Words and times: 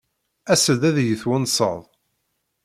As-d 0.51 0.81
ad 0.89 0.97
iyi-twennseḍ. 0.99 1.81